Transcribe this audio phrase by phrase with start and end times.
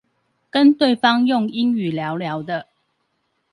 [0.49, 2.67] 跟對方用英語聊聊的